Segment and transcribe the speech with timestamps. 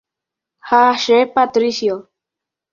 [0.69, 2.09] Ha che Patricio.